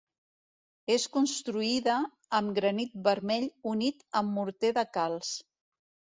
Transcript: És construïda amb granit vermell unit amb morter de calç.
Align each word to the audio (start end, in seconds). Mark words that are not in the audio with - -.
És 0.93 1.03
construïda 1.17 1.97
amb 2.39 2.57
granit 2.61 2.97
vermell 3.09 3.47
unit 3.75 4.03
amb 4.23 4.35
morter 4.41 4.75
de 4.81 4.87
calç. 4.99 5.33